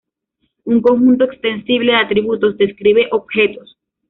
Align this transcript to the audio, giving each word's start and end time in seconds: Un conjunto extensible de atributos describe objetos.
Un 0.65 0.81
conjunto 0.81 1.25
extensible 1.25 1.91
de 1.91 1.97
atributos 1.99 2.57
describe 2.57 3.07
objetos. 3.11 3.77